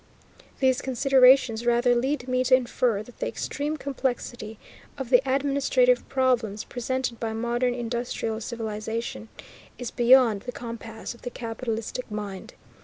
[0.59, 4.57] These considerations rather lead me to infer that the extreme complexity
[4.97, 9.29] of the administrative problems presented by modern industrial civilization
[9.77, 12.55] is beyond the compass of the capitalistic mind.